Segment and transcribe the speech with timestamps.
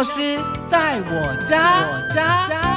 [0.00, 0.38] 老师
[0.70, 2.69] 在我家，我家。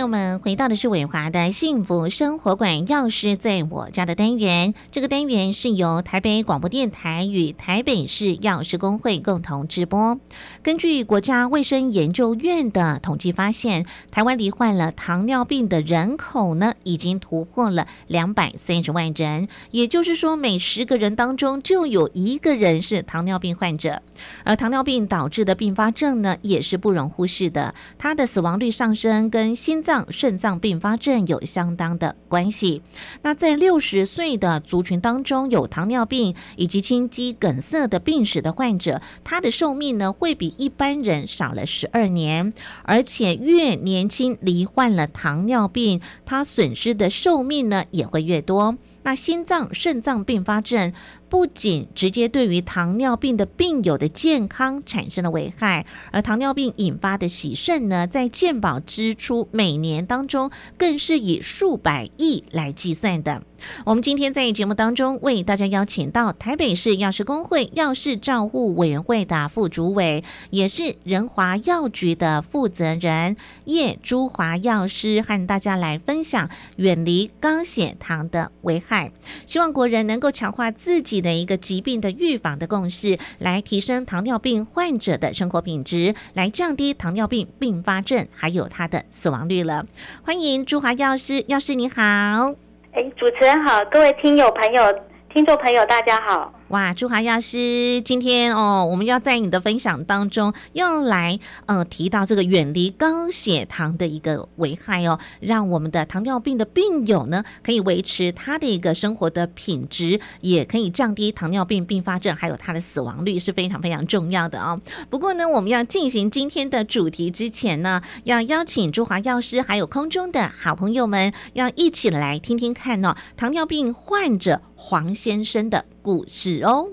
[0.00, 4.72] 友们回到的是伟华的幸福生活馆，钥匙在我家的单元。
[4.90, 10.18] 这个单元是由台北广播电台与台北市药师工会共同直播。
[10.62, 19.48] 根据国家卫生研究院的统计发现，台湾罹患了糖尿病的人口呢，已经突破了两百三十万人。
[19.70, 24.00] 也就是说，每十个人当中就有一个人是糖尿病患者。
[24.44, 32.82] 而糖尿病导致的并发症呢，也是不容忽视的，它的死亡率上升跟心脏、肾脏并发症有相当的关系。
[33.22, 42.52] 那在六十岁的族群当中，有糖尿病以及心肌梗塞的病史的患者，他的寿命呢会比一般人少了十二年，
[42.82, 48.76] 而且越年轻罹患了糖尿病，他损失的寿命呢也会越多。
[49.02, 50.92] 那心脏、肾脏并发症。
[51.28, 63.44] 不仅直接对于糖尿病的病友的健康产生了危害，而糖尿病引发的洗肾呢，在健保支出每年当中，更是以数百亿来计算的。
[63.84, 79.12] 我们今天在节目当中为大家邀请到台北市药师工会药事照护委员会的副主委，也是仁华药局的负责人叶朱华药师，和大家来分享远离高血糖的危害。
[79.46, 89.86] 希望国人能够强化自己的一个疾病的预防的共识，来提升糖尿病患者的生活品质，来降低糖尿病并发症还有它的死亡率了。
[90.22, 92.69] 欢迎朱华药师，药师你好。
[93.16, 95.00] 主持人好，各位听友朋友、
[95.32, 96.52] 听众朋友，大家好。
[96.70, 114.80] 哇，朱华药师，今天哦，我们要在你的分享当中要来呃提到这个远离高血糖的一个危害哦，让我们的糖尿病的病友呢可以维持他的一个生活的品质，也可以降低糖尿病并发症还有他的死亡率是非常非常重要的哦。
[115.10, 125.84] 不过呢，我们要进行今天的主题之前呢，要邀请朱华药师还有空中的好朋友们，要一起来听听看哦，糖尿病患者黄先生的。
[126.02, 126.88] 故事哦。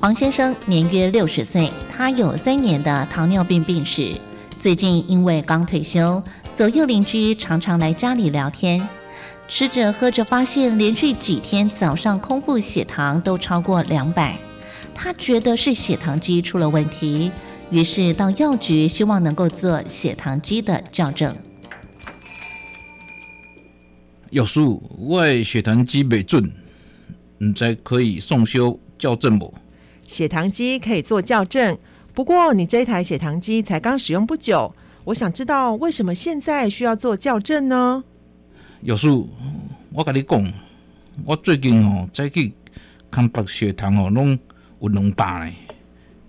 [0.00, 4.16] 黄先生年约六十岁，他有三年的糖尿病病史。
[4.60, 6.22] 最近因为刚退休，
[6.54, 8.88] 左右邻居常常来家里聊天，
[9.48, 14.38] 吃着喝着，发现连续几天早上空腹血糖都超过两百。
[15.02, 17.32] 他觉得是血糖机出了问题，
[17.70, 21.34] 于是到药局，希望能够做血糖机的校正。
[24.28, 24.60] 药师，
[24.98, 26.52] 我的血糖机未准，
[27.38, 29.54] 唔知可以送修校正不？
[30.06, 31.78] 血糖机可以做校正，
[32.12, 34.70] 不过你这台血糖机才刚使用不久，
[35.04, 38.04] 我想知道为什么现在需要做校正呢？
[38.82, 39.08] 药师，
[39.94, 40.52] 我跟你讲，
[41.24, 42.52] 我最近哦再去
[43.10, 44.38] 看白血糖哦，拢。
[44.80, 45.54] 有两百呢，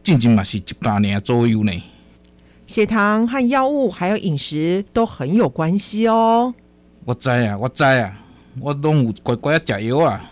[0.03, 1.71] 进近嘛是一百年左右呢。
[2.67, 6.53] 血糖和药物还有饮食都很有关系哦。
[7.05, 8.17] 我知啊，我知啊，
[8.59, 10.31] 我拢有乖乖啊食药啊。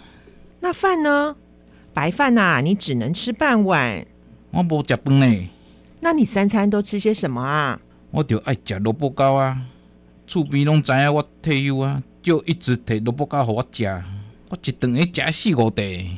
[0.60, 1.36] 那饭呢？
[1.94, 4.06] 白饭呐，你只能吃半碗。
[4.52, 5.50] 我无食饭呢。
[6.02, 7.80] 那你三餐都吃些什么啊？
[8.12, 9.62] 我就爱食萝卜糕啊。
[10.28, 13.86] 厝边拢知影我退休啊，就一直摕萝卜糕互我食。
[14.50, 16.18] 我一顿会食四五地。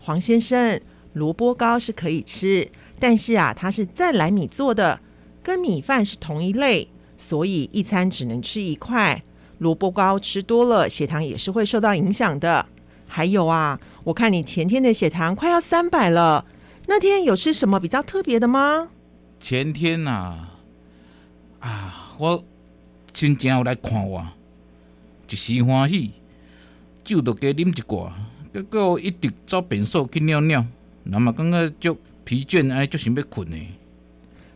[0.00, 0.80] 黄先生。
[1.16, 2.70] 萝卜糕是可以吃，
[3.00, 5.00] 但是啊，它是再来米做的，
[5.42, 6.86] 跟米饭是同一类，
[7.16, 9.22] 所以一餐只能吃一块。
[9.56, 12.66] 萝卜糕吃多了，血糖也是会受到影响的。
[13.06, 16.44] 还有啊，我看你前天的血糖快要三百了，
[16.86, 18.90] 那天有吃什么比较特别的吗？
[19.40, 20.48] 前天呐，
[21.60, 22.44] 啊，我
[23.14, 24.22] 亲戚有来看我，
[25.30, 26.10] 一时欢喜，
[27.02, 28.12] 酒都加啉一挂，
[28.52, 30.62] 结果一直走便所去尿尿。
[31.08, 33.56] 那么刚刚就疲倦，哎，就想要困呢。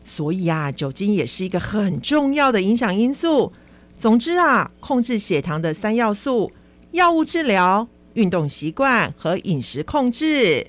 [0.03, 3.53] 所以啊，酒精也是一个很重要的影响因素。
[3.97, 6.51] 总之啊，控制血糖的三要素：
[6.91, 10.67] 药物治疗、运动习惯和饮食控制。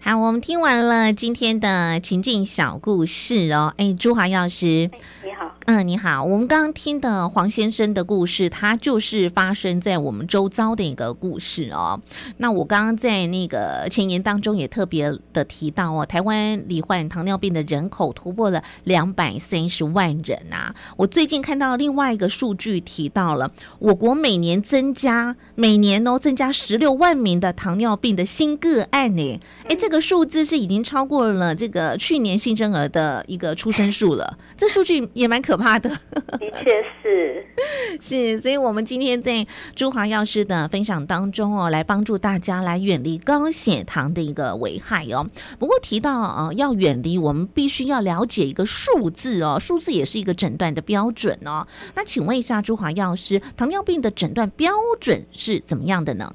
[0.00, 3.72] 好，我们听完了今天的情境小故事哦。
[3.78, 4.90] 哎，朱华药师，
[5.24, 5.53] 你好。
[5.66, 6.22] 嗯，你好。
[6.22, 11.98] 我们刚刚听的黄先生的故事，他就是发生在我们周遭的一个故事哦。
[12.36, 20.74] 那我刚刚在那个前言当中也特别的提到哦，台湾罹患糖尿病的人口突破了两百三十万人啊。
[20.98, 29.40] 我最近看到另外一个数据提到了，我国每年增加每年哦增加十六万名的糖尿病的新个案呢。
[29.70, 34.36] 哎，这个数字是已经超过了这个去年新生儿的一个出生数了。
[34.58, 35.88] 这数据也蛮可怕的。
[36.38, 37.46] 的确是，
[38.00, 45.28] 是，所以我们今天在朱华药师的分享当中哦，来帮助大家来远离高血糖的一个危害哦。
[45.58, 51.66] 不过提到呃要远离，我们必须要了解一个数字哦，数字也是一个诊断的标准哦。
[51.94, 56.34] 那请问一下朱华药师，糖尿病的诊断标准是怎么样的呢？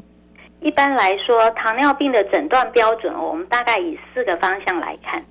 [0.61, 5.23] 一般来说，糖尿病的诊断标准，我们大概以四个方向来看。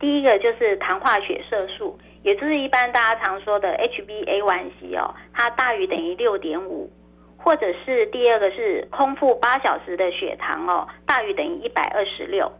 [0.00, 6.90] 第一个就是糖化血色素，也就是一般大家常说的 HbA1c 哦，它大于等于六点五，
[7.36, 12.50] 或者是第二个是空腹八小时的血糖哦，大于等于一百二十六，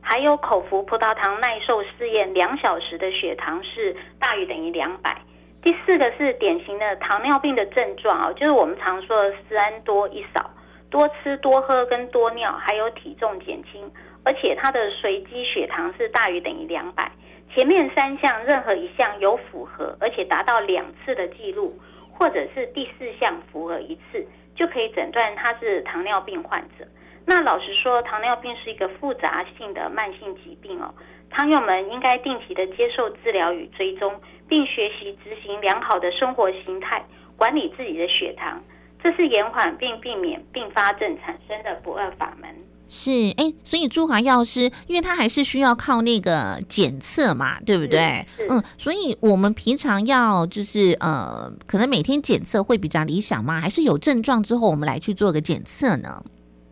[0.00, 5.16] 还有口服葡萄糖耐受试验两小时的血糖是大于等于两百。
[5.62, 10.50] 第四个是典型的糖尿病的症状哦，就是我们常说的三多一少。
[10.88, 13.90] 多吃多喝跟多尿，还有体重减轻，
[14.22, 17.10] 而且它的随机血糖是大于等于两百。
[17.54, 21.74] 前面三项任何一项有符合，而且达到两次的记录，
[22.12, 26.86] 或者是第四项符合一次，就可以诊断他是糖尿病患者。
[27.24, 30.94] 那老实说，糖尿病是一个复杂性的慢性疾病哦，
[31.30, 37.02] 朋友们应该定期的接受治疗与追踪，并学习执行良好的生活形态，
[37.36, 38.62] 管理自己的血糖。
[39.02, 42.48] 这是延缓并避免并发症产生的不二法门。
[42.88, 48.24] 是，哎，所以朱华药师，因为他还是需要靠那个检测嘛，对不对？
[48.48, 53.60] 嗯，所以我们平常要就是呃，可能每天检测会比较理想吗？
[53.60, 56.22] 还是有症状之后我们来去做个检测呢？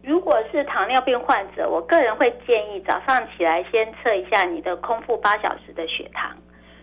[0.02, 6.30] 如果是糖尿病患者，我个人会建议早上起来先测一下你的空腹八小时的血糖，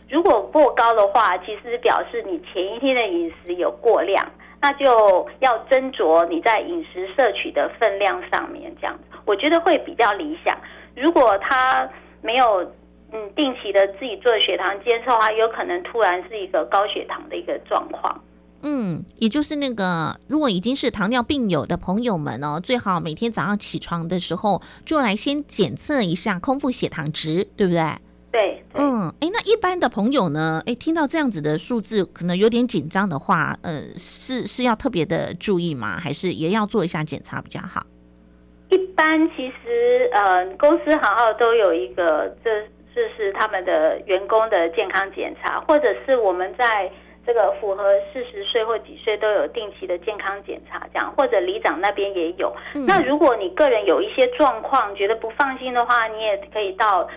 [0.10, 4.30] 如果过高的话，其实表示你前一天的饮食有过量。
[4.64, 4.86] 那就
[5.40, 10.58] 要斟酌你在饮食摄取的分量上面，这样子我觉得会比较理想。
[10.96, 11.90] 如果他
[12.22, 12.62] 没有
[13.14, 18.24] 嗯定期的自己做血糖监测的话，有可能突然是一个高血糖的一个状况。
[18.64, 27.82] 嗯，也就是那个如果已经是糖尿病友的朋友们哦，最好每天早上起床的时候就来先检测一下空腹血糖值，对不对？
[28.32, 30.62] 对，嗯，哎，那一般的朋友呢？
[30.66, 36.00] 哎，听到这样子的数字，可能有点紧张的话，呃，是是要特别的注意吗？
[36.00, 37.86] 还是也要做一下检查比较好？
[38.72, 42.50] 一般其实，呃，公司行号都有一个，这
[42.96, 46.92] 这是他们的员工的健康检查，或者是我们在
[47.26, 52.52] 这个符合四十岁或几岁都有定期的健康检查，这样，或者里长那边也有。
[52.88, 57.08] 那如果你个人有一些状况，觉得不放心的话，你也可以到，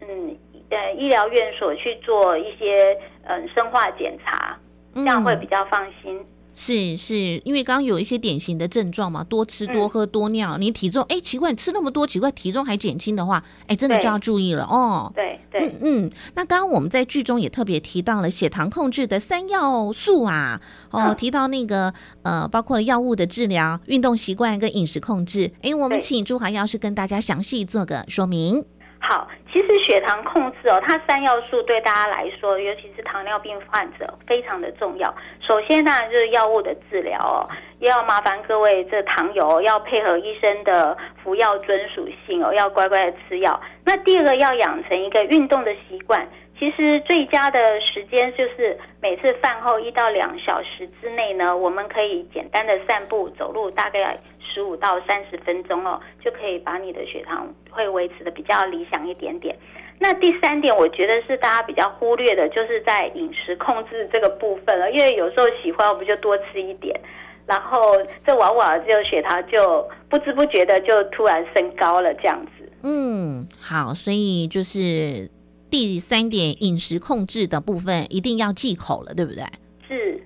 [0.00, 0.36] 嗯。
[0.70, 4.56] 呃，医疗院所去做一些嗯生化检查，
[4.94, 6.18] 这样会比较放心。
[6.54, 15.10] 是是，因为刚刚有一些典型的症状嘛，多吃多喝多尿，你体重哎奇怪，你吃那么多奇怪，体重还减轻的话，哎，真的就要注意了哦。
[15.14, 16.10] 对对，嗯嗯。
[16.34, 21.92] 那刚刚我们在剧中也特别提到了血糖控制的三要素啊，哦，提到那个
[22.22, 25.50] 呃，包括药物的治疗、运动习惯跟饮食控制。
[25.62, 28.64] 哎，我们请朱华药师跟大家详细做个说明。
[29.04, 35.12] 好，其实血糖控制哦，它三要素对大家来说，尤其是糖尿病患者非常的重要。
[35.40, 43.60] 首先呢就是药物的治疗哦，也要麻烦各位这糖友要配合医生的服药遵属性哦，要乖乖的吃药。
[43.84, 46.26] 那第二个要养成一个运动的习惯。
[46.58, 54.14] 其实最佳的时间就是每次饭后一到两小时之内呢，我们可以简单的散步走路，大概要
[54.52, 59.56] 十五到三十分钟哦，就可以把你的血糖会维持的比较理想一点点。
[59.98, 64.90] 那第三点，我觉得是大家比较忽略的，就是在饮食控制这个部分了。
[64.90, 66.98] 因为有时候喜欢，我们就多吃一点，
[67.46, 67.78] 然后
[68.26, 72.72] 这往往就血糖就不知不觉的就突然升高了这样子。
[72.82, 75.30] 嗯，好，所以就是。
[75.72, 79.42] 第三点，饮食控制的部分一定要忌口了，对不对？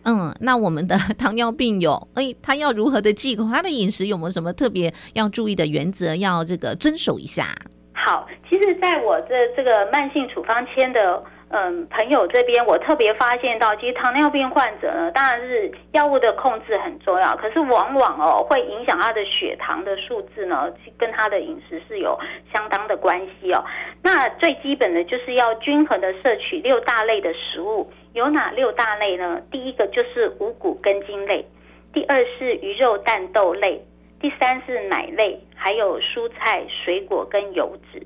[0.07, 3.45] 嗯，那我们的 糖尿病友，哎，他要如何的忌口？
[3.53, 6.15] 他的饮食有没有什么特别要注意的原则？
[6.15, 7.49] 要这个遵守一下。
[7.93, 11.23] 好，其实在我这这个慢性处方签的。
[11.49, 22.19] 嗯，朋友这边我特别发现到，其实糖尿病患者呢，当然是药物的控制很重要，可是往往哦会影响他的血糖的数字呢，跟他的饮食是有
[22.53, 23.65] 相当的关系哦。
[24.03, 29.43] 那最基本的就是要均衡的摄取六大类的食物，有哪六大类呢？
[29.51, 31.45] 第一个就是五谷根茎类，
[31.93, 33.79] 第二是鱼肉蛋豆类，
[34.19, 38.03] 第三是奶类，还有蔬菜水果跟油脂。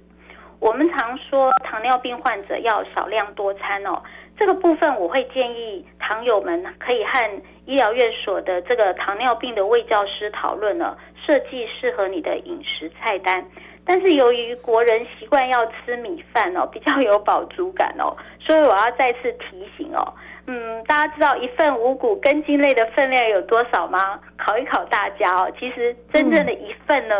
[0.58, 4.02] 我们常说糖尿病患者要少量多餐哦，
[4.36, 13.46] 这个部分我会建议糖友们可以和医疗院所的这个糖尿病的卫教师讨论了，设计适合你的饮食菜单。
[13.84, 20.14] 但是由于国人习惯要吃米饭哦，比较有饱足感哦，所以我要再次提醒哦，
[20.46, 24.20] 嗯，大家知道一份五谷根茎类的分量有多少吗？
[24.36, 27.14] 考一考大家哦，其实真正的一份呢，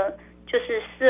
[0.50, 1.06] 就是四。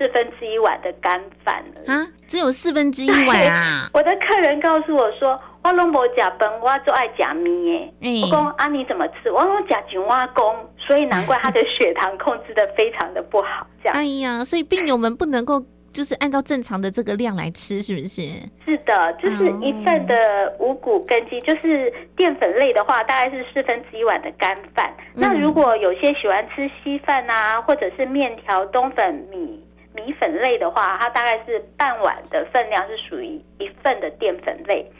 [0.00, 3.90] 四分之一碗的干饭了啊，只有四分之一碗啊！
[3.92, 7.92] 我的客人告诉我说：“我拢无假崩，我就爱假米耶。”
[8.22, 9.28] 我公啊，你怎么吃？
[9.32, 10.44] 我拢假井蛙公，
[10.78, 13.66] 所以难怪他的血糖控制的非常的不好。
[13.82, 15.64] 这样，哎呀，所以病友们不能够。
[15.92, 18.22] 就是按照正常的这个量来吃，是不是？
[18.64, 20.14] 是的，就是一份的
[20.58, 24.92] 五谷根基，就是淀粉类的话，大概是四分之一碗的干饭。
[25.14, 29.62] 那如果有些喜欢吃稀饭啊，或者是面条、冬粉、米
[29.94, 34.90] 米粉类的话，它大概是半碗的分量是属于一份的淀粉类。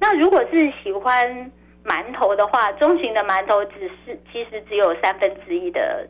[0.00, 1.52] 那如果是喜欢
[1.84, 6.06] 馒头的话，中型的馒头只是其实只有三分之一的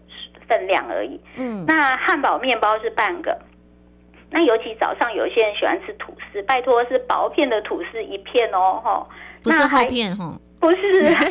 [0.48, 1.20] 分量而已。
[1.36, 3.36] 嗯，那汉堡面包是半个。
[4.30, 9.06] 那尤其早上有一些人喜欢吃吐司，拜托是薄片的吐司一片哦，哈，
[9.42, 10.76] 不是厚片哈，不是。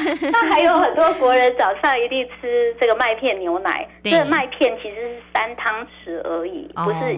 [0.32, 7.18] 那还有很多国人早上一定吃这个麦片牛奶，这个麦片其实是三汤匙而已，不是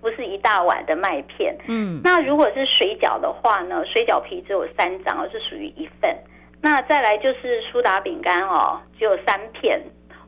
[0.00, 1.56] 不是一大碗的麦片。
[1.68, 6.14] 嗯，那如果是水饺的话呢，水饺皮只有三张，是属于一份。
[6.60, 9.80] 那再来就是苏打饼干哦，只有三片。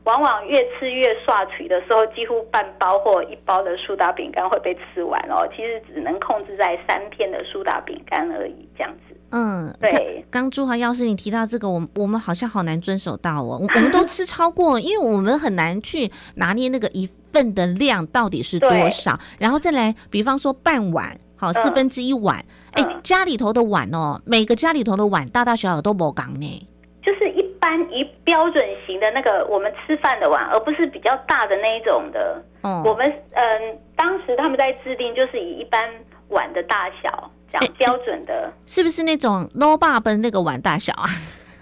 [0.07, 5.45] 往往越吃越刷嘴的时候，几乎半包或一包的苏打饼干会被吃完哦。
[5.53, 9.17] 其实只能控制在三片的苏打饼干而已，这样子。
[9.31, 10.25] 嗯，对。
[10.31, 13.59] 刚朱华药师，你提到这个，我我们好像好难遵守到哦。
[13.61, 19.19] 我们都吃超过，因为我们很难去拿捏那个一份的量到底是多少。
[19.37, 22.45] 然后再来，比方说半碗，好四分之一碗。
[22.71, 26.67] 哎，家里头的碗哦，每个家里头的碗大大小小都不讲呢。
[27.03, 32.43] 就是一般一标准型的那个我们吃饭的碗，而不是比较大的那一种的。
[32.61, 35.81] 嗯，我们嗯，当时他们在制定就是以一般
[36.27, 41.07] 碗的大小这样标准的，是不是那种 no 爸爸那个碗大小啊？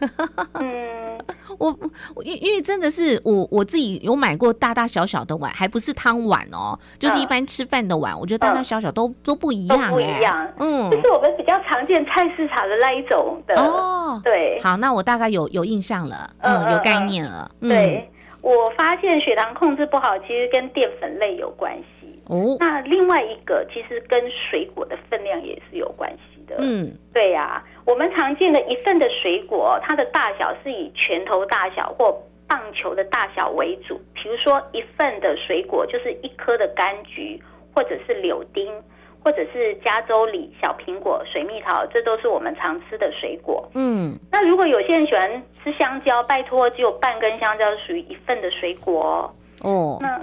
[0.60, 1.05] 嗯，
[1.60, 18.10] 我因因为真的是我我自己有买过大大小小的碗，还不是汤碗哦，就是一般吃饭的碗，我觉得大大小小都都不一样，不一样，嗯，就是我们比较常见菜市场的那一种的哦，对，好，那我大概有有印象了，嗯，有概念了，对，
[18.42, 24.20] 我发现血糖控制不好，其实跟淀粉类有关系哦，那另外一个其实跟
[24.50, 27.64] 水果的分量也是有关系的，嗯，对呀。
[27.86, 34.02] 我们常见的一份的水果，它的大小是以拳头大小或棒球的大小为主。
[34.14, 37.40] 比如说，一份的水果就是一颗的柑橘，
[37.74, 38.74] 或者是柳丁，
[39.24, 43.70] 或者是加州李、小苹果、水蜜桃，这都是我们常吃的水果。
[43.76, 50.00] 嗯，那如果有些人喜欢吃香蕉，拜托，只有半根香蕉属于一份的水果哦。
[50.02, 50.20] 那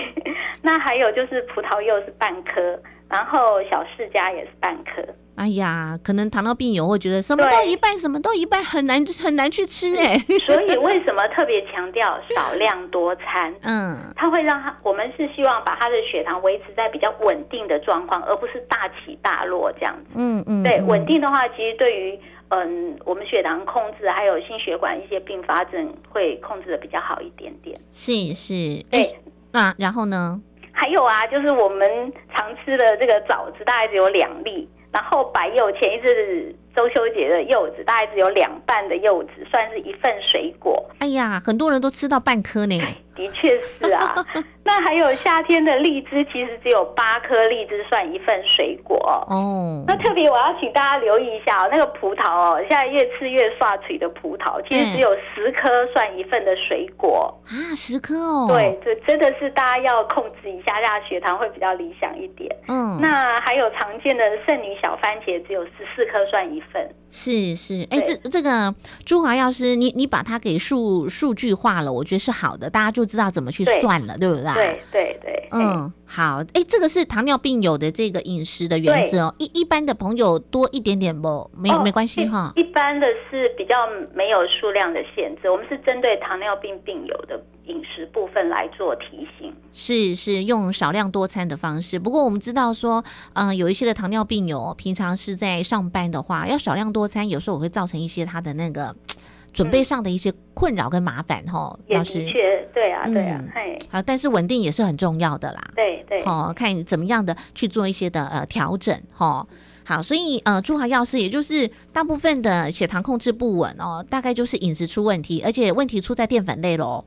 [0.64, 5.02] 那还有就是葡萄柚是半颗，然后小释迦也是半颗。
[5.42, 10.14] 哎呀，可能糖尿病友会觉得什么都一半，什么都一半，很难很难去吃哎。
[10.46, 13.52] 所以为什么特别强调少量多餐？
[13.62, 20.14] 嗯，它会让他，我们是希望把他的血糖维持在比较稳定的状况，而不是大起大落这样子。
[20.14, 22.16] 嗯嗯，对，稳定的话，其实对于
[22.50, 27.76] 嗯我们血糖控制，还有心血管一些并发症会控制的比较好一点点。
[27.90, 29.18] 是是，对。
[29.50, 30.40] 那然后呢？
[30.70, 34.68] 还有啊，就是我们常吃的这个枣子，大概只有两粒。
[34.92, 40.84] 然后白柚前一阵子中秋节的柚子，大概只有两半的柚子，算是一份水果。
[40.98, 42.80] 哎呀，很多人都吃到半颗呢。
[43.14, 44.14] 的确是啊，
[44.64, 48.96] 那还有夏天的荔枝，其实只有八颗荔枝算一份水果
[49.28, 49.84] 哦。
[49.86, 58.46] 那特别我要请大家留意一下哦，那个葡萄哦，现在越吃越刷嘴的葡萄，其实只有十颗算一份的水果啊，十颗哦。
[58.48, 62.50] 对，这真的是大家要控制一下，让血糖会比较理想一点。
[62.68, 67.01] 嗯，那还有常见的圣女小番茄，只有十四颗算一份。
[67.14, 74.42] 是是，哎，对这这个朱华药师，你你把它给数数据化了，我觉得是好的，大家就知道怎么去算了，对不对？
[74.54, 82.52] 对对对，嗯，嗯，好，哎，这个是糖尿病友的这个饮食的原则哦，一一般的朋友多一点点不，没哦没关系哈。
[82.56, 83.74] 一一般的是比较
[84.14, 89.54] 没有数量的限制，我们是针对糖尿病病友的饮食部分来做提醒。
[89.74, 93.04] 是是用少量多餐的方式，不过我们知道说，
[93.34, 98.94] 嗯、有一些的糖尿病友平常是在上班的话，要少量多餐，有时候我会造成一些他的那个
[99.52, 101.78] 准备上的一些困扰跟麻烦哈。
[101.88, 105.60] 老师，确，对啊，对啊嗯，嘿，啊，但是稳定也是很重要的啦。
[105.76, 109.46] 对对，哦，看你怎么样的去做一些的呃调整哈。
[109.84, 117.04] 好，所以呃，朱华药师也就是大部分的血糖控制不稳哦，大概就是饮食出问题，而且问题出在淀粉类喽。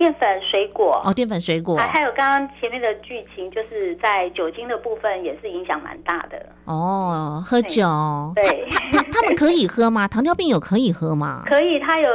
[0.00, 6.42] 淀粉、水果，哦，淀粉水果还还有刚刚前面的剧情，就是在酒精的部分也是影响蛮大的。
[6.64, 7.84] 哦，喝酒，
[8.34, 10.08] 对，他他们可以喝吗？
[10.08, 11.42] 糖尿病有可以喝吗？
[11.52, 12.08] 可以，他有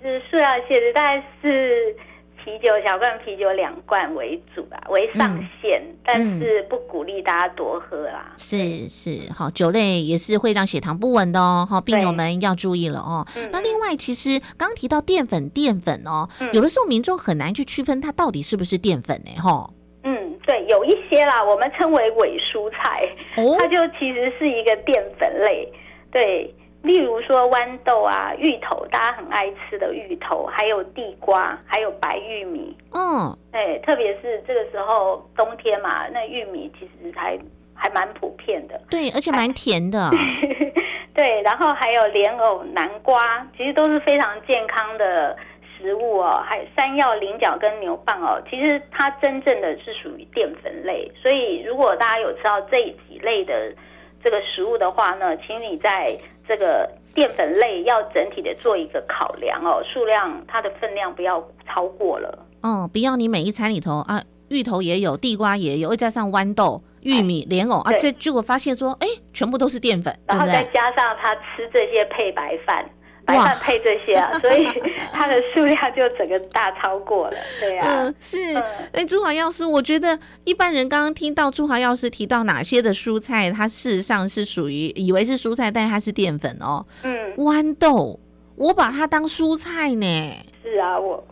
[0.00, 1.96] 是数量限制，大概是
[2.46, 8.32] 啤酒小罐啤酒两罐为主啦，为上限，但是不鼓励大家多喝啦。
[8.36, 13.26] 是是，好，酒类也是会让血糖不稳的哦，好，病友对们要注意了哦。
[13.34, 19.42] 嗯那另外，其实刚刚提到淀粉，淀粉哦，嗯有的时候民众很难去区分它到底是不是淀粉呢？
[19.42, 19.68] 哈，
[20.04, 23.02] 嗯，对，有一些啦，我们称为伪蔬菜，
[23.38, 25.68] 哦它就其实是一个淀粉类。
[26.12, 26.54] 对，
[26.86, 32.76] 例如说豌豆啊、芋头，大家很爱吃的芋头，还有地瓜，还有白玉米。
[32.92, 37.36] 嗯，对，特别是这个时候冬天嘛，那玉米其实还
[37.74, 38.80] 还蛮普遍的。
[38.88, 40.10] 对，而且蛮甜的。
[41.12, 45.36] 对，然后还有莲藕、南瓜，其实都是非常健康的
[45.76, 46.44] 食物哦。
[46.46, 51.10] 还有山药、菱角跟牛蒡哦，其实它真正的是属于淀粉类。
[51.20, 52.76] 所以如果大家有吃到这
[53.08, 53.74] 几类的
[54.22, 56.16] 这个食物的话呢，请你在
[56.48, 62.46] 这个淀粉类要整体的做一个考量哦，数量它的分量不要超过了。
[62.62, 70.64] 哦，不要你每一餐里头啊，芋头也有，地瓜也有，再加上豌豆、玉米、莲藕啊，这结果发现说，哎，全部都是淀粉，然后再？
[70.72, 72.88] 加上他吃这些配白饭，
[73.26, 74.64] 白哇饭配这些啊，所以
[75.12, 78.04] 它的数量就整个大超过了，对啊。
[78.04, 78.64] 嗯，是嗯。
[78.92, 86.86] 哎，朱华药师，我觉得一般人刚刚听到朱华药师提到哪些的蔬菜，它事实上是属于以为是蔬菜，但是它是淀粉哦。
[87.02, 88.20] 嗯，豌豆，
[88.54, 90.32] 我把它当蔬菜呢。
[90.62, 91.26] 是啊，我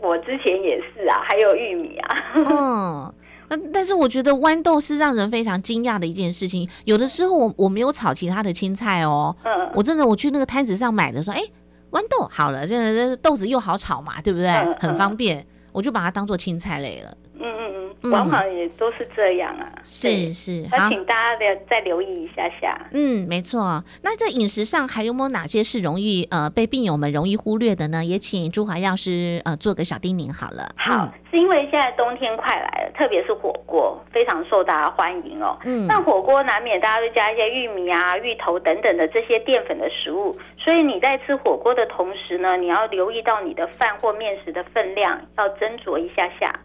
[0.00, 2.16] 我之前也是啊，还有玉米啊。
[2.44, 3.14] 嗯。
[3.52, 6.66] 但但是我觉得豌豆是让人非常惊讶的一件事情。
[6.84, 11.42] 有的时候我我没有炒其他的青菜哦，嗯，我真的我去那个摊子上买的时候，哎，
[11.90, 14.48] 豌豆好了，这这豆子又好炒嘛，对不对？
[14.48, 17.14] 嗯很嗯方便，我就把它当做青菜类了。
[18.10, 19.70] 往往也都是这样啊。
[19.84, 22.78] 是是，好，那请大家的再留意一下下。
[22.92, 23.82] 嗯，没错。
[24.02, 28.04] 那在饮食上还有没有哪些是容易呃被病友们容易忽略的呢？
[28.04, 30.68] 也请朱华药师呃做个小叮咛好了。
[30.76, 35.56] 好，是因为现在冬天快来了，特别是火锅非常受大家欢迎哦。
[35.64, 46.60] 嗯，那火锅难免大家会加一些玉米啊、芋头等等的这些淀粉的食物，所以你在吃火锅的同时呢，你要留意到你的饭或面食的分量，要斟酌一下下。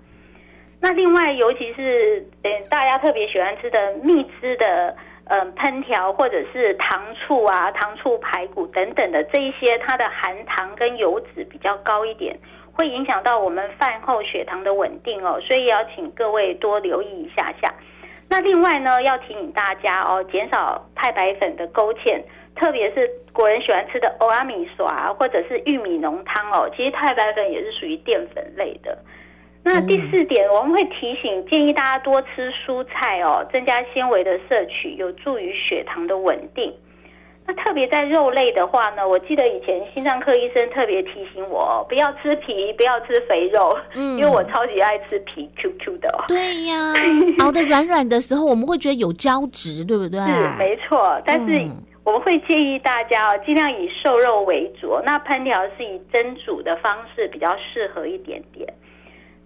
[0.79, 12.37] 那另外，尤其是呃大家特别喜欢吃的蜜汁的呃烹调，或者是糖醋啊、糖醋排骨等等的这一些，它的含糖跟油脂比较高一点，
[12.73, 17.73] 会影响到我们饭后血糖的稳定哦，所以要请各位多留意一下下。
[18.29, 22.21] 那另外呢，要提醒大家哦，减少太白粉的勾芡，
[22.55, 28.97] 特别是国人喜欢吃的欧阿米索啊或者是玉米浓汤哦，其实太白粉也是属于淀粉类的。
[29.67, 36.73] 那第四点，我们会提醒建议大家多吃蔬菜哦，增加纤维的摄取，有助于血糖的稳定。
[37.45, 46.25] 那特别在肉类的话呢，我记得以前心脏科医生特别提醒我哦，不要吃皮，不要吃肥肉，嗯因为我超级爱吃皮 QQ 的哦。
[46.27, 46.93] 对呀，
[47.39, 50.19] 熬得软软的时候，我们会觉得有胶质，对不对？
[50.19, 58.67] 是没错，但是嗯我们会建议大家哦，尽量以瘦肉为主，那烹调是以蒸煮的方式比较适合一点点。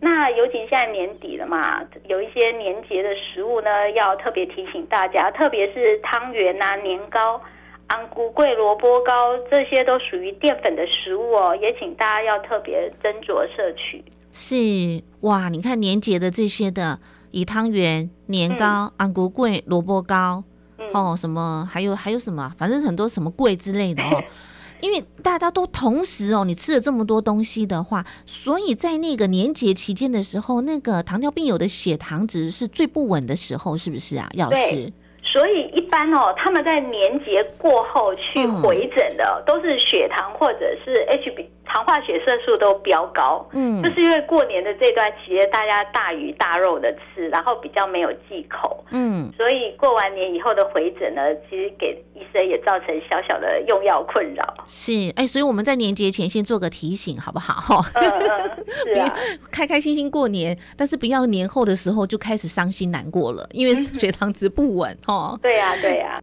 [0.04, 7.40] 那尤其现在年底了嘛，有一些年节的食物呢，要特别提醒大家，特别是汤圆啊、年糕、
[7.86, 14.04] 安菇桂、萝卜糕，这些都属于淀粉的食物哦，也请大家要特别斟酌摄取。
[14.34, 16.98] 是哇，你看年节的这些的，
[17.30, 20.44] 以汤圆、年糕、安菇桂、萝卜糕，
[20.80, 24.24] 嗯，哦，什么还有还有什么啊，反正很多什么桂之类的哦。
[24.82, 34.30] 因为大家都同时哦，你吃了这么多东西的话，所以在那个年节期间的时候，那个糖尿病友的血糖值是最不稳的时候，是不是啊？
[34.34, 34.91] 药师？
[35.24, 43.47] 所以一般哦，他们在年节过后去回诊的，都是血糖或者是 HB 糖化血色素都飙高。
[43.53, 54.43] 嗯就是因为过年的这段期间，大家大鱼大肉的吃，然后比较没有忌口，嗯，所以过完年以后的回诊呢，其实给医生也造成小小的用药困扰。
[54.69, 57.84] 是，哎，所以我们在年节前先做个提醒，好不好？
[57.95, 59.15] 嗯嗯，是啊，
[59.51, 65.39] 开开心心过年，但是不要年后的时候就开始伤心难过了，因为血糖值不稳哦。
[65.41, 66.19] 对呀、对呀、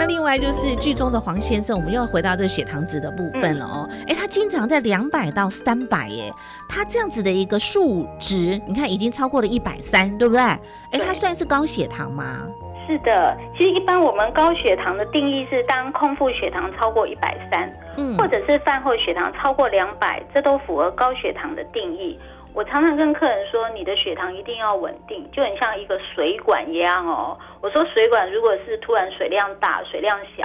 [0.00, 3.86] 那另外就是剧中的黄先生，我们又要回到这血糖值的部分了哦。
[4.08, 6.32] 哎、他经常在两百到三百耶，
[6.70, 10.40] 他这样子的一个数值，你看已经超过了一百三，对不对？
[10.40, 10.58] 哎，
[10.92, 12.48] 对他算是高血糖吗？
[12.88, 13.36] 是的。
[13.54, 22.18] 其实一般我们高血糖的定义是，当空腹血糖超过一百三，嗯或者是饭后血糖超过两百，这都符合高血糖的定义。
[22.52, 27.38] 我常常跟客人说，你的血糖一定要稳定，就很像一个水管一样哦。
[27.62, 30.44] 我说水管如果是突然水量大、水量小，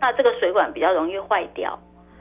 [0.00, 1.78] 那这个水管比较容易坏掉。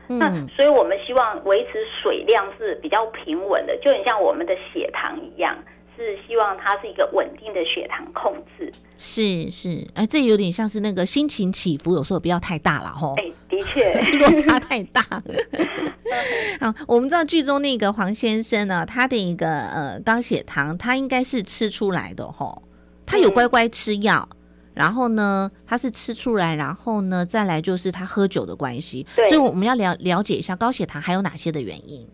[0.07, 5.55] 那嗯所以我们希望维持水量是比较平稳的，就很像我们的血糖一样，
[6.03, 8.71] 是希望它是一个稳定的血糖控制。
[8.97, 13.15] 是是，哎，这有点像是那个心情起伏，有时候不要太大了吼。
[13.17, 15.01] 哎，的确， 落差太大。
[16.59, 22.63] 好，我们知道剧中那个黄先生呢，他的一个呃高血糖，他应该是吃出来的吼，
[23.05, 24.27] 他有嗯乖乖吃药。
[24.75, 32.07] 然后呢，他是吃出来，然后呢，再来就是他喝酒的关系，对所以我们要了了解一下高血糖还有哪些的原因。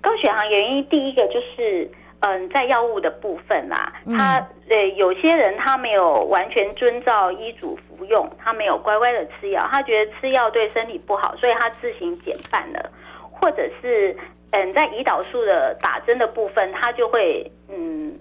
[0.00, 1.90] 高血糖原因第一个就是，
[2.22, 12.90] 嗯，在药物的部分啦，嗯他呃有些人他没有完全遵照医嘱服用，他没有乖乖的吃药，他觉得吃药对身体不好，所以他自行减半了，
[13.30, 14.16] 或者是
[14.50, 18.18] 嗯在胰岛素的打针的部分，他就会嗯。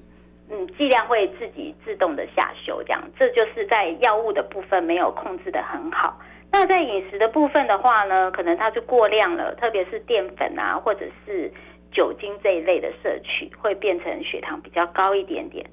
[0.53, 6.19] 嗯，剂量会自己自动的下修，这样，这就是在药物的部分没有控制的很好。
[6.51, 11.49] 那在饮食的部分的话呢，可能它就过量了，特别是淀粉啊，或者是
[11.91, 15.65] 酒精这一类的摄取，会变成血糖比较高一点点。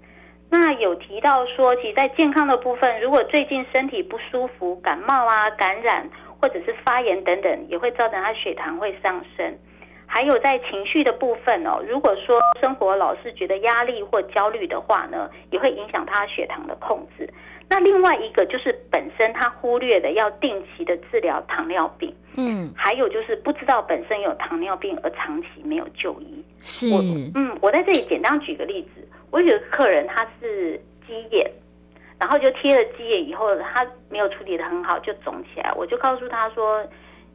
[0.50, 6.08] 那有提到说，其实，在健康的部分，如果最近身体不舒服、感冒啊、感染
[6.40, 9.58] 或者是发炎等等，也会造成他血糖会上升。
[10.06, 17.28] 还有在情绪的部分哦，如果说生活老是觉得压力或焦虑的话呢，也会影响他血糖的控制。
[17.70, 26.42] 那另外一个就是本身他忽略的要定期的治疗糖尿病，嗯，还有就是不知道本身有糖尿病而长期没有就医。
[26.60, 27.00] 是，我
[27.34, 31.50] 嗯，我在这里简单举个例子，我有个客人他是鸡眼，
[32.18, 36.82] 然后就贴了鸡眼以后，他没有处理的很好，就肿起来，我就告诉他说，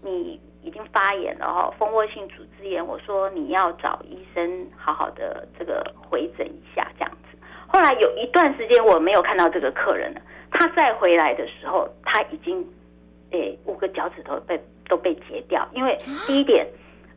[0.02, 7.23] 你已经发炎了哈，蜂窝性组织炎，我说你要找医生好好的这个回诊一下这样子。
[7.74, 12.64] 后来有一段时间我没有看到这个客人了，他再回来的时候，他已经
[13.32, 14.58] 诶五个脚趾头被
[14.88, 16.66] 都被截掉，因为第一点。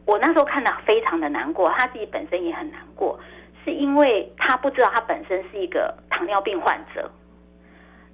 [0.06, 3.18] 我那时候看到非常的难过，他自己本身也很难过，
[3.64, 7.10] 是因为他不知道他本身是一个糖尿病患者，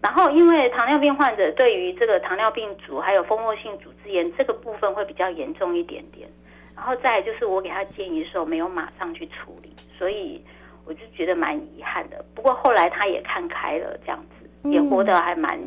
[0.00, 6.26] 然后因为糖尿病患者对于这个糖尿病足还有蜂窝性组织炎这个部分会比较严重一点点，
[6.74, 10.42] 然后再来就是我给他建议的时候没有马上去处理，所以
[10.84, 12.24] 我就觉得蛮遗憾的。
[12.34, 15.58] 不过后来他也看开了，这样子也活得还蛮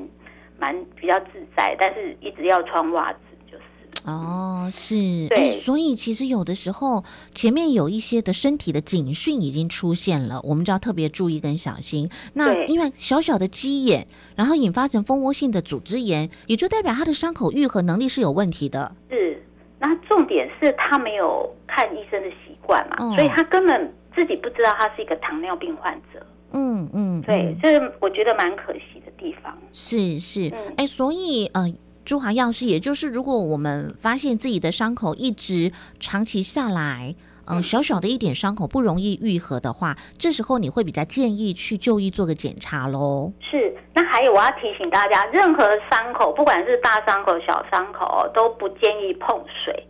[0.58, 3.64] 蛮比较自在，但是一直要穿袜子就是。
[4.06, 4.96] 哦，是，
[5.30, 12.10] 对哎，所以其实有的时候前面有一些的身体的警讯已经出现了，我们就要特别注意跟小心。
[12.34, 18.96] 那因为小小的鸡眼，然后引发成蜂窝性的组织炎，也就代表他的伤口愈合能力是有问题的。
[19.10, 19.44] 是，
[19.80, 26.26] 那重点是他没有看医生的习惯嘛，哦所以他根本自己不知道他是一个糖尿病患者。
[26.54, 29.56] 嗯嗯，对嗯，这是我觉得蛮可惜的地方。
[29.74, 31.74] 是是，嗯哎、所以呃。
[32.06, 37.16] 朱华药师，也就是如果我们发现自己的伤口一直长期下来，
[37.48, 43.34] 呃，嗯小小的一点伤口不容易愈合的话，这时候你会比较建议去就医做个检查喽。
[43.42, 49.84] 是，那还有我要提醒大家，任何伤口，不管是大伤口、小伤口哦，都不建议碰水。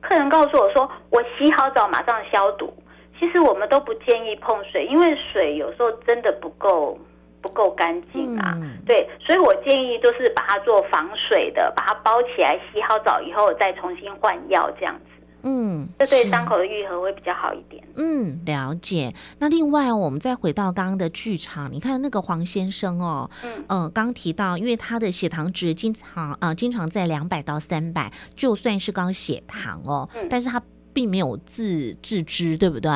[0.00, 2.72] 客人告诉我说，我洗好澡马上消毒。
[3.18, 6.98] 其实我们都不建议碰水，因为水有时候真的不够
[7.40, 8.52] 不够干净啊。
[8.56, 17.82] 嗯对，所以我建议都是把它做防水的，把它包起来，洗好澡以后再重新换药，这样子，嗯，这对伤口的愈合会比较好一点。
[17.96, 19.12] 嗯，了解。
[19.38, 30.62] 那另外哦，我们再回到刚刚的剧场，你看那个黄先生哦，嗯呃，刚提到，因为他的血糖值经常啊、呃经常在两百到三百，就算是高血糖哦，嗯但是他
[30.96, 32.90] 并没有自自知，对不对？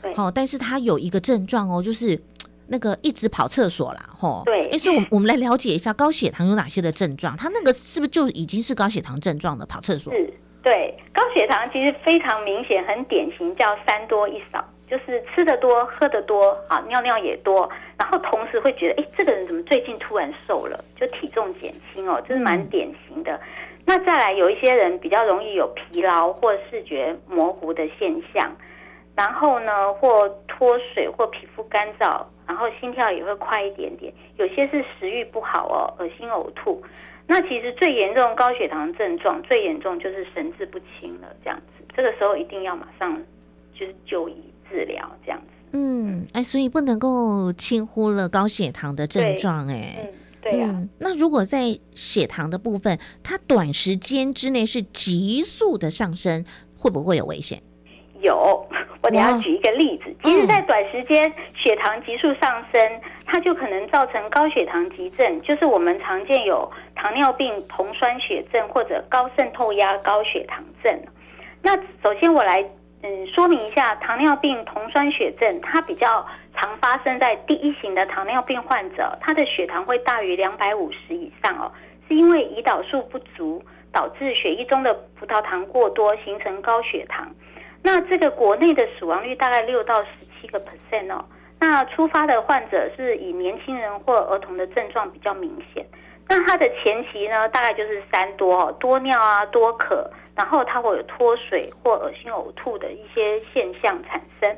[0.00, 2.18] 对好、但是他有一个症状哦，就是。
[2.68, 4.42] 那个一直跑厕所啦，吼。
[4.46, 10.10] 对哎，所以我们我们来了解一下高血糖有哪些的症状，他那个是不是就已经是高血糖症状的跑厕所？
[10.14, 23.38] 是，对，高血糖其实非常明显，很典型，叫三多一少，就是吃的多，喝的多，啊，尿尿也多，然后同时会觉得，哎，这个人怎么最近突然瘦了，就体重减轻哦，这是蛮典型的。
[23.84, 28.50] 那再来，有一些人比较容易有疲劳或视觉模糊的现象，
[29.16, 36.82] 然后呢，或脱水或皮肤干燥，然后心跳也会快一点点，有些是食欲不好哦，恶心呕吐。
[37.26, 41.84] 那其实最严重高血糖症状，最严重就是神志不清了，这样子。
[41.94, 43.20] 这个时候一定要马上
[43.74, 44.34] 就是就医
[44.70, 45.46] 治疗，这样子。
[45.72, 49.96] 嗯，哎，所以不能够轻忽了高血糖的症对状，哎。
[49.98, 50.08] 嗯，
[50.42, 56.44] 对呀、嗯，那如果在血糖的部分，它短时间之内是急速的上升，
[56.76, 57.62] 会不会有危险？
[58.20, 58.66] 有，
[59.02, 60.04] 我等一下举一个例子。
[60.24, 61.22] 其实，在短时间
[61.54, 71.00] 血糖急速上升，它就可能造成高血糖急症，就是我们常见有糖尿病酮酸血症或者高渗透压高血糖症。
[71.62, 72.64] 那首先我来
[73.02, 81.72] 嗯说明一下，糖尿病酮酸血症它比较常发生在第一型的糖尿病患者，他的血糖会大于两百五十以上哦，
[82.06, 83.60] 是因为胰岛素不足
[83.92, 87.28] 导致血液中的葡萄糖过多，形成高血糖。
[87.82, 90.08] 那这个国内的死亡率大概六到十
[90.40, 91.24] 七个 percent 哦。
[91.58, 95.84] 那出发的患者是以年轻人或儿童的症状比较明显。
[96.28, 104.56] 那它的前期呢，大概就是三多哦，多尿啊，多渴，然后它会有脱水或恶心呕吐的一些现象产生。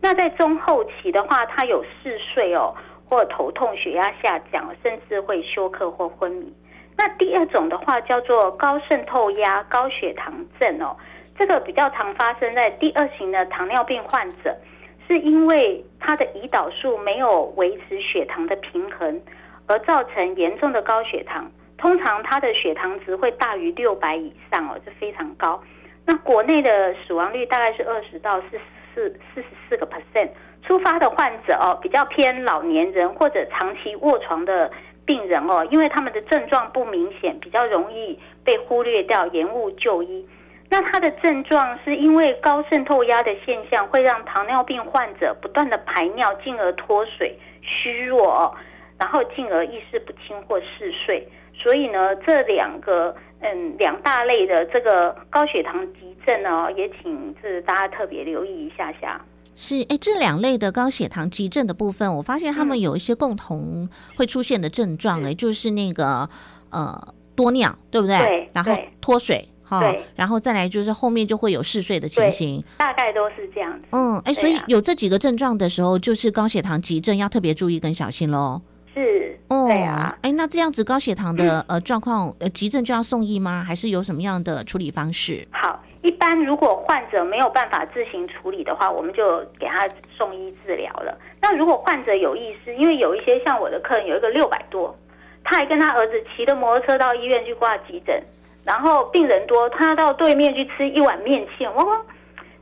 [0.00, 2.74] 那在中后期的话，它有嗜睡哦，
[3.08, 6.52] 或头痛、血压下降，甚至会休克或昏迷。
[6.96, 10.96] 那第二种的话叫做高渗透压高血糖症哦，
[11.38, 14.56] 这个比较常发生在第二型的糖尿病患者，
[15.06, 19.20] 是因为他的胰岛素没有维持血糖的平衡，
[19.66, 21.50] 而造成严重的高血糖。
[21.78, 25.62] 通常他的血糖值会大于六百以上哦，这非常高。
[26.04, 28.60] 那国内的死亡率大概是二十到四十
[28.94, 30.30] 四四十四个 percent。
[30.62, 34.68] 出发的患者哦，比较偏老年人或者长期卧床的
[35.04, 40.26] 病人哦，因为他们的症状不明显，比较容易被忽略掉，延误就医。
[40.68, 48.52] 那他的症状是因为高渗透压的现象，会让糖尿病患者不断的排尿，进而脱水、虚弱哦，
[48.98, 51.28] 然后进而意识不清或嗜睡。
[51.56, 59.20] 所以呢，这两个嗯两大类的这个高血糖急症呢，也请是大家特别留意一下下。
[59.54, 66.28] 是，哎，这两类的高血糖急症的部分，我发现他们嗯有一些共同会出现的症状，哎、就是那个
[66.70, 68.18] 呃多尿，对不对？
[68.18, 72.62] 对然后对脱水，哈对，然后再来就是后面就会有嗜睡的情形。
[72.76, 73.86] 大概都是这样子。
[73.92, 78.60] 嗯，哎，所以有这几个症状的时候，就是高血糖急症要特别注意跟小心喽。
[78.92, 83.62] 是，哦，对啊，哎，那这样子高血糖的、呃状况，呃急症就要送医吗？
[83.66, 85.46] 还是有什么样的处理方式？
[85.52, 91.16] 好，一般如果患者没有办法自行处理的话，我们就给他送医治疗了。
[91.40, 94.96] 那如果患者有意识，因为有一些像我的客人有一个六百多，
[95.44, 98.20] 他还跟他儿子骑着摩托车到医院去挂急诊，
[98.64, 102.06] 然后病人多，他到对面去吃一碗面线，我说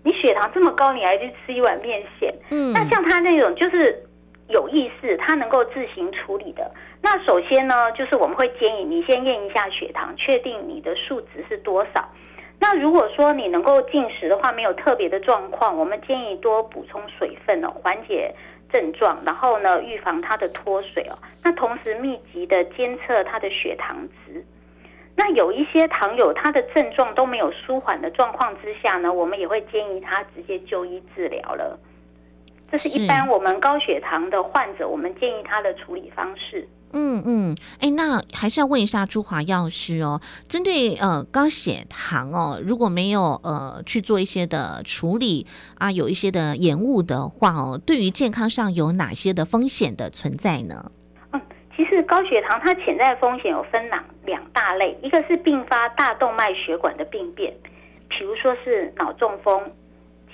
[0.03, 2.35] 你血糖这么高，你还去吃一碗面线？
[2.51, 4.05] 嗯，那像他那种就是
[4.49, 6.71] 有意识，他能够自行处理的。
[7.03, 12.09] 那首先呢，就是我们会建议你先验一下血糖，确定你的数值是多少。
[12.61, 18.35] 那如果说你能够进食的话，没有特别的状况，我们建议多补充水分哦，缓解
[18.73, 21.19] 症状，然后呢，预防它的脱水哦。
[21.43, 24.45] 那同时密集的监测它的血糖值。
[25.17, 31.79] 那有一些糖友他的症状都没有舒缓的状况之下呢，我们也会建议他直接就医治疗了。
[32.71, 36.69] 这是一般我们高血糖的患者，我们建议他的处理方式。
[36.97, 45.45] 嗯嗯，哎，那还是要问一下朱华药师哦，针对呃高血糖哦，如果没有呃去做一些的处理
[45.77, 50.93] 啊，有一些的延误的话哦，对于健康上有哪些的风险的存在呢？
[51.33, 51.41] 嗯，
[51.77, 57.53] 其实高血糖它潜在风险有分两两大类，一个是并发大动脉血管的病变，
[58.09, 59.61] 比如说是脑中风、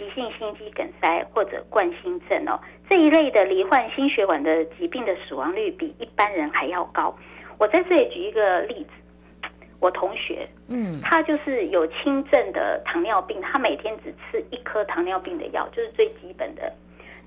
[0.01, 2.59] 急性心肌梗塞或者冠心症哦，
[2.89, 7.15] 这一类的罹患心血管的疾病的死亡率比一般人还要高。
[7.59, 16.73] 我在这里举一个例子，我同学嗯他就是有轻症的糖尿病，他每天只吃一颗糖尿病的药，就是最基本的。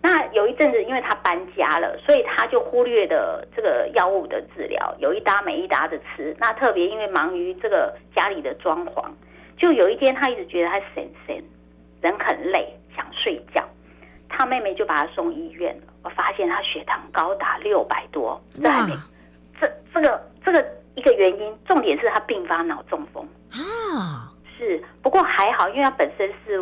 [0.01, 6.35] 那有一阵子，因为他搬家了，所以他就忽略了这个药物的治疗，有一搭没一搭的吃。
[6.39, 9.05] 那特别因为忙于这个家里的装潢，
[9.55, 11.41] 就有一天他一直觉得他神神，
[12.03, 13.67] 人很累，想睡觉。
[14.27, 15.83] 他妹妹就把他送医院了。
[16.03, 18.93] 我发现他血糖高达六百多，这还哇没
[19.61, 23.25] 这这个这个一个原因，重点是他并发脑中风。
[23.51, 26.61] 啊，是，不过还好，因为他本身是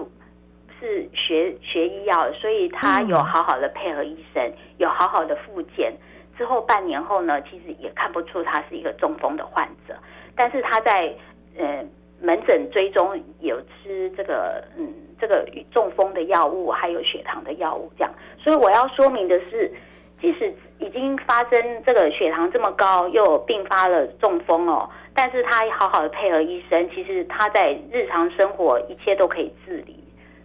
[0.79, 5.91] 是学学医药，所以他嗯有好好的配合医生，有好好的复健。
[6.37, 9.95] 之后半年后呢，其实也看不出他是一个中风的患者，
[10.35, 11.13] 但是他在
[11.57, 11.83] 呃
[12.19, 18.11] 门诊追踪有吃这个嗯这个中风的药物，还有血糖的药物这样。
[18.39, 19.71] 所以我要说明的是，
[20.19, 30.03] 即使已经发生这个血糖这么高，又有并发了中风哦，但是他好好的配合医生，其实他在日常生活一切都可以自理，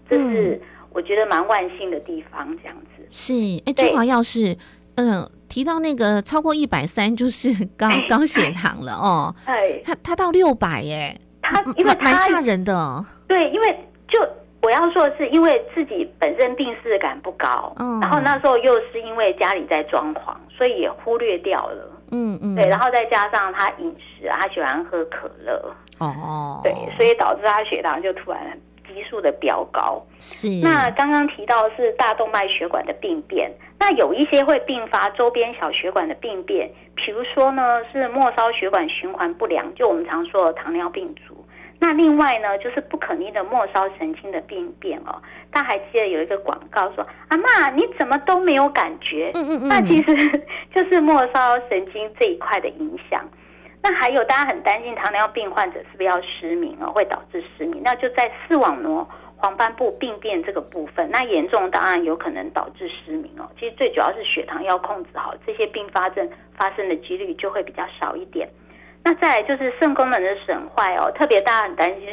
[0.08, 0.60] 这是
[0.92, 2.46] 我觉得蛮万幸的地方。
[2.58, 3.32] 这样子，是，
[3.64, 3.88] 哎，对。
[3.88, 4.56] 中华药是，
[4.96, 8.06] 嗯，提到那个超过一百三就是高哎。
[8.08, 14.20] 高血糖了哦， 哎，他他到六百耶，他因为蛮蛮吓人的哦，对，因为就
[14.66, 21.88] 我要说的是，因为自己本身病视感不高，嗯然后那时候又是因为家里在装潢，所以也忽略掉了。
[22.10, 30.04] 嗯嗯，对，然后再加上他饮食啊，他喜欢喝可乐，哦，对，所以导致他血糖就突然急速的飙高。
[30.18, 33.48] 是那刚刚提到是大动脉血管的病变，
[33.78, 41.35] 那有一些会并发周边小血管的病变，比如说呢是末梢血管循环不良，就我们常说的糖尿病足。
[41.78, 49.30] 那另外呢就是不可逆的末梢神经的病变哦，大家还记得有一个广告说阿妈你怎么都没有感觉？
[49.34, 53.22] 嗯嗯嗯，那其实 就是末梢神经这一块的影响。
[53.82, 57.80] 那还有大家很担心糖尿病患者是不是要失明哦，会导致失明？
[57.84, 63.48] 那就在视网膜黄斑部病变这个部分，那严重当然有可能导致失明哦。
[63.60, 68.48] 其实最主要是血糖要控制好，这些并发症发生的几率就会比较少一点。
[69.06, 72.08] 那再来就是肾功能的损坏哦，特别大家很担心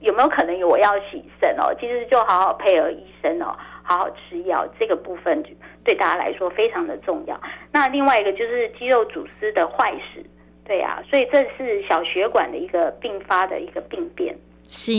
[0.00, 5.42] 有没有可能有我要洗肾哦，其实就好好配合医生哦，好好吃药，这个部分
[5.82, 7.40] 对大家来说非常的重要。
[7.72, 10.22] 那另外一个就是肌肉组织的坏死，
[10.66, 14.36] 对啊、所以这是小血管的一个并发的一个病变。
[14.68, 14.92] 是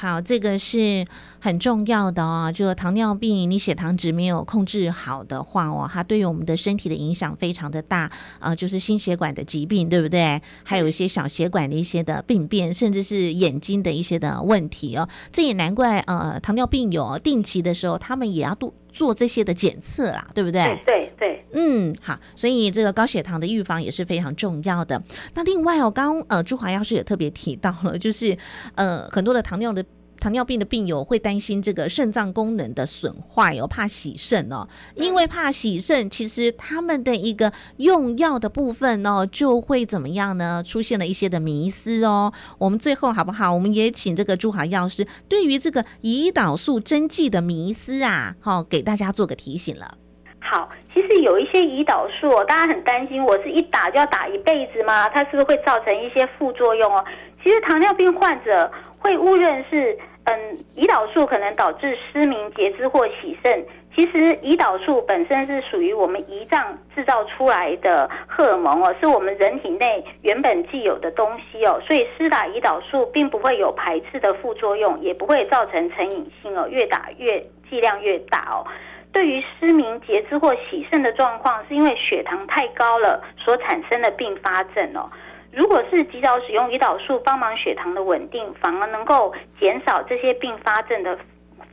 [0.00, 1.04] 好，这个是
[1.40, 2.52] 很重要的哦。
[2.54, 8.02] 就糖尿病，你血糖值没有控制好的话哦，它对于我们的身体的影响非常的大
[8.38, 10.40] 啊、呃就是心血管的疾病，对不对？
[10.62, 15.08] 还有一些小血管的一些的病变，甚至是眼睛的一些的问题哦。
[15.32, 20.60] 这也难怪呃，糖尿病有定期的时候，他们也要做做这些的检测啦，对不对？
[20.84, 25.00] 对对对，嗯，好，所以这个高血糖的预防也是非常重要的。
[25.34, 28.36] 那另外哦，刚刚呃朱华药师也特别提到了，就是
[28.74, 29.84] 呃很多的糖尿的。
[30.20, 40.62] 糖尿病的病友会担心这个肾脏功能的损坏哦，怕洗肾哦，因为怕洗肾，其实他们的一个用药的部分哦，就会怎么样呢？
[40.64, 42.32] 出现了一些的迷思哦。
[42.58, 43.54] 我们最后好不好？
[43.54, 49.96] 我们也请这个朱华药师对于这个胰岛素针剂的迷思啊，好、给大家做个提醒了。
[50.40, 55.08] 好，其实有一些胰岛素、哦，大家很担心，我是一打就要打一辈子吗？
[55.10, 57.04] 它是不是会造成一些副作用哦？
[57.44, 59.98] 其实糖尿病患者会误认是，
[60.30, 63.64] 嗯，胰岛素可能导致失明、截肢或洗肾。
[63.96, 78.66] 其实胰岛素本身是属于我们胰脏制造出来的荷尔蒙哦，是我们人体内原本既有的东西哦，所以施打胰岛素并不会有排斥的副作用，也不会造成成瘾性哦，越打越剂量越大哦。
[79.10, 85.10] 对于失明、截肢或洗肾的状况，是因为血糖太高了所产生的并发症哦。
[85.50, 91.18] 如果是及早使用胰岛素帮忙血糖的稳定，反而能够减少这些并发症的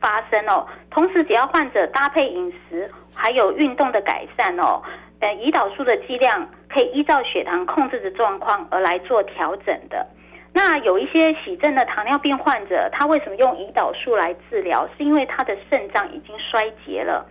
[0.00, 0.66] 发生哦。
[0.90, 4.82] 同时，只要患者搭配饮食还有运动的改善哦，
[5.20, 10.06] 呃，胰岛素的剂量可以依照血糖控制的状况而来做调整的。
[10.52, 14.88] 那有一些洗症的糖尿病患者，他为什么用胰岛素来治疗？
[14.96, 17.26] 是因为他的肾脏已经衰竭了，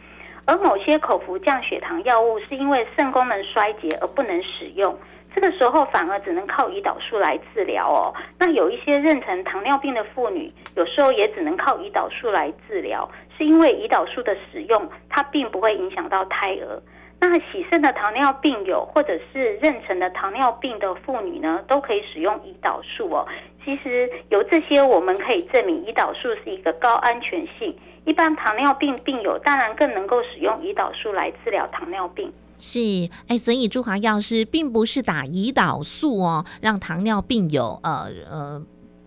[0.46, 4.96] 而某些口服降血糖药物是因为肾功能衰竭而不能使用。
[5.36, 8.16] 这个时候反而只能靠胰岛素来治疗哦。
[8.40, 16.82] 那有一些妊娠糖尿病的妇女，有时候也只能靠胰岛素来治疗，是因为胰岛素的使用它并不会影响到胎儿。
[17.20, 23.28] 那喜肾的糖尿病友或者是妊娠的糖尿病的妇女呢，都可以使用胰岛素哦。
[23.64, 27.76] 其实由这些我们可以证明，胰岛素是一个高安全性。
[28.06, 32.32] 一般糖尿病病友当然更能够使用胰岛素来治疗糖尿病。
[32.58, 38.62] 是，哎，所以朱华药师并不是打胰岛素哦，让糖尿病有呃呃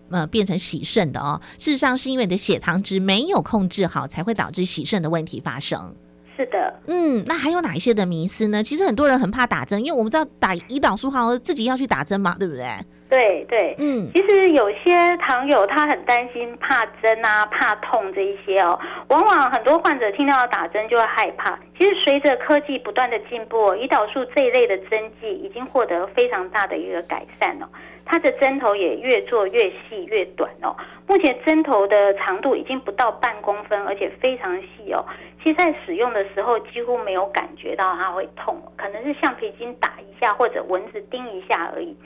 [0.09, 1.41] 呃变成洗肾的哦。
[1.57, 5.95] 事实上是因为你的血糖值没有控制好，才会导致洗肾的问题发生。
[6.37, 8.63] 是的，嗯，那还有哪一些的迷思呢？
[8.63, 12.65] 其实很多人很怕打针，因为我们知道打胰岛素好自己要去打针嘛，对不对？
[13.09, 21.57] 对对，嗯，其实有些糖友他很担心怕针啊、怕痛这一些哦，往往很多患者听到要打针就会害怕。
[21.77, 27.65] 其实随着科技不断的进步，胰岛素这一类的针剂已经获得非常大的一个改善哦，
[28.05, 30.75] 它的针头也越做越细越短哦。
[31.07, 35.03] 目前针头的长度已经不到半公分，而且非常细哦。
[35.41, 41.97] 其实，在使用的时候几乎没有感觉到它会痛，可能是橡皮筋打一下或者蚊子叮一下而已。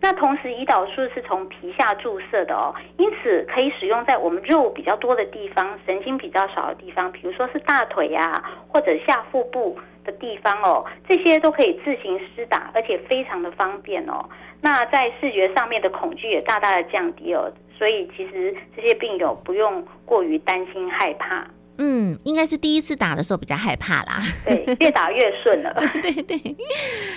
[0.00, 14.24] 那同时，胰岛素是从皮下注射的哦，因此可以使用在我们肉比较多的地方、神经比较少的地方，比如说是大腿呀，或者下腹部的地方哦，这些都可以自行施打，而且非常的方便哦。
[14.60, 21.44] 那在视觉上面的恐惧也大大的降低哦，所以其实这些病友不用过于担心害怕。
[21.78, 24.20] 嗯，应该是第一次打的时候比较害怕啦。
[24.44, 25.72] 对， 越打越顺了。
[26.02, 26.56] 对对，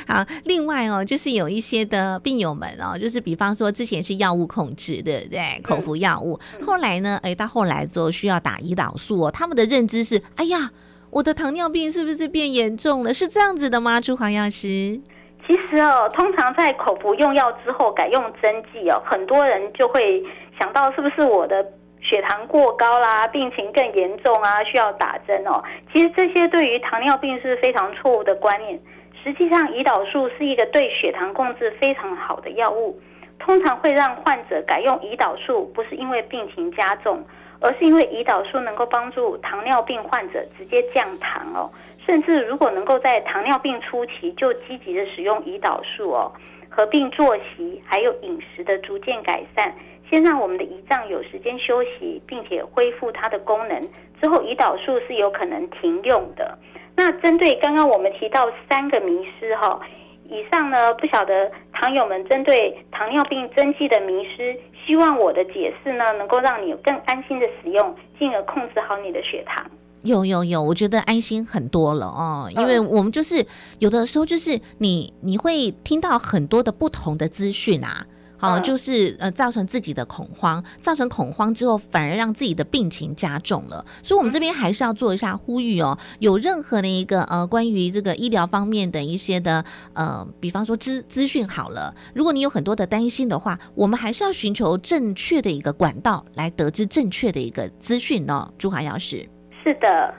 [0.07, 0.24] 好。
[0.45, 5.59] 另外哦，就是有一些的病友们哦，就是比方说之前是药物控制，对不对？
[5.64, 9.32] 口服药物，后来呢，哎，到后来之后需要打胰岛素哦。
[9.32, 10.70] 他们的认知是，哎呀，
[11.09, 13.12] 我的糖尿病是不是变严重了？
[13.14, 13.99] 是这样子的吗？
[13.99, 15.01] 朱华药师？
[15.47, 20.22] 其实哦，通常在口服用药之后改用针剂哦，很多人就会
[20.59, 21.66] 想到是不是我的。
[22.02, 25.64] 血糖过高啦，病情更严重啊，需要打针哦。
[25.93, 28.80] 其实这些对于糖尿病是非常错误的观念。
[29.24, 32.99] 实际上，胰岛素是一个对血糖控制非常好的药物。
[33.38, 37.24] 通常会让患者改用胰岛素，不是因为病情加重，
[37.60, 41.70] 而是因为胰岛素能够帮助糖尿病患者直接降糖哦。
[42.06, 46.32] 甚至如果能够在糖尿病初期就积极的使用胰岛素哦，
[46.70, 49.74] 合并作息还有饮食的逐渐改善。
[50.12, 53.82] 先让我们的胰脏有时间休息，并且恢复它的功能
[54.22, 56.55] 之后，胰岛素是有可能停用的。
[56.97, 59.80] 那针对刚刚我们提到三个迷失哈，
[60.26, 64.53] 以上呢不晓得糖友们针对糖尿病针剂的迷失，
[64.86, 69.66] 希望我的解释呢能够让你更安心的使用，进而控制好你的血糖。
[70.03, 73.45] 有有有，我觉得安心很多了哦，因为我们就是
[73.80, 78.05] 有的时候就是你你会听到很多的不同的资讯啊。
[78.42, 83.86] 好，就是呃，造成自己的恐慌，造成恐慌之后，反而让自己的病情加重了。
[84.02, 85.96] 所以，我们这边还是要做一下呼吁哦。
[86.18, 89.64] 有任何的一个呃，关于这个医疗方面的一些的
[89.94, 98.52] 呃，比方说资资讯好了，如果你有很多的担心的话，我们还是要寻求正确的一个管道来得知正确的一个资讯哦。
[98.58, 99.30] 朱华药师，
[99.64, 100.14] 是的。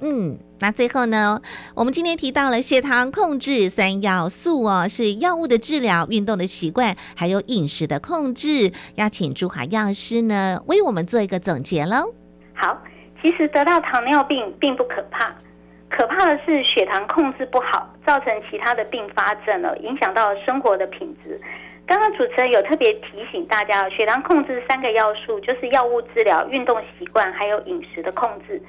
[0.00, 1.40] 嗯，那最后呢，
[1.74, 8.72] 我们今天提到了血糖控制三要素哦，是药物的治疗、运动的习惯，还有饮食的控制。
[8.96, 12.12] 要请朱华药师呢为我们做一个总结喽。
[12.54, 12.76] 好，
[13.22, 15.34] 其实得到糖尿病并不可怕，
[15.88, 21.40] 可怕的是血糖控制不好，造成其他的并发症了，影响到生活的品质。
[21.86, 28.60] 刚刚主持人有特别提醒大家，血糖控制三个要素就是药物治疗、运动习惯，还有饮食的控制。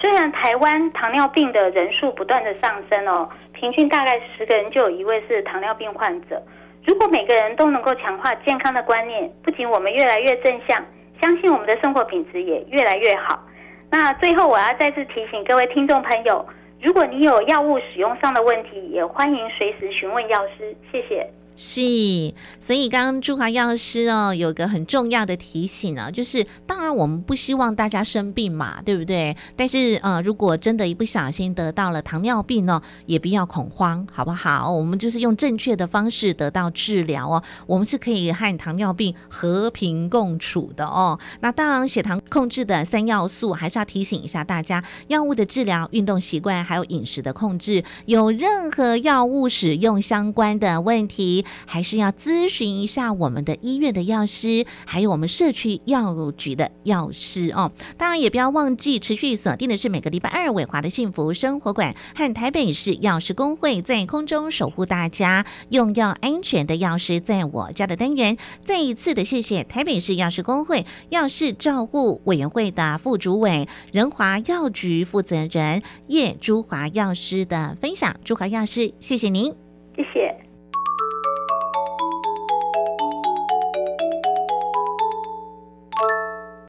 [0.00, 6.42] 虽然台湾糖尿病的人数不断的上升哦，平均大概十个人就有一位是糖尿病患者。
[6.84, 10.84] 如果每个人都能够强化健康的观念，不仅我们越来越正向，
[11.20, 13.42] 相信我们的生活品质也越来越好。
[13.90, 16.46] 那最后我要再次提醒各位听众朋友，
[16.80, 20.76] 如果你有药物使用上的问题，也欢迎随时询问药师。
[20.92, 21.28] 谢谢。
[21.58, 29.34] 是，所以刚刚朱华药师哦，有个很重要的提醒啊，就是当然我们不希望大家生病嘛，对不对？
[29.56, 34.70] 但是呃，如果真的一不小心得到了糖尿病呢，也不要恐慌，好不好？
[34.70, 41.18] 我们就是用正确的方式得到治疗哦，我们是可以和糖尿病和平共处的哦。
[41.40, 47.82] 那当然，血糖控制的三要素还是要提醒一下大家：药物的治疗、运动习惯还有饮食的控制。
[48.04, 51.45] 有任何药物使用相关的问题。
[51.66, 57.72] 还是要咨询一下我们的医院的药师，还有我们社区药局的药师哦。
[57.96, 78.16] 当然，也不要忘记持续锁定的是每个礼拜二伟华的幸福生活馆和台北市药师工会在空中守护大家用药安全的药师，在我家的单元，再一次的谢谢台北市药师工会药师照护委员会的副主委仁华药局负责人叶朱华药师的分享。
[78.24, 79.52] 朱华药师，谢谢您。
[79.96, 80.45] 谢谢